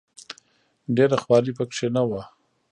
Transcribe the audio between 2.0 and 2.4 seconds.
وه.